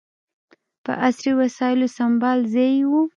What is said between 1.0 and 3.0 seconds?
عصري وسایلو سمبال ځای یې و.